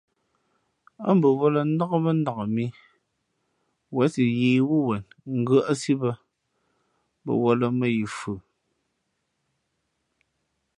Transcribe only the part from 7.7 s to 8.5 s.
mα̌ yi fʉʼ.